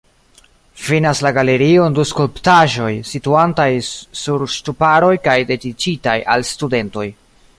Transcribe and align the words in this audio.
Finas 0.83 1.19
la 1.25 1.31
galerion 1.37 1.97
du 1.99 2.05
skulptaĵoj, 2.11 2.89
situantaj 3.11 3.67
sur 4.21 4.47
ŝtuparoj 4.55 5.13
kaj 5.29 5.39
dediĉitaj 5.53 6.19
al 6.37 6.49
studentoj. 6.57 7.09